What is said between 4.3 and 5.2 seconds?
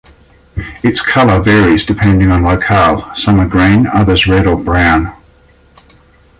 or brown.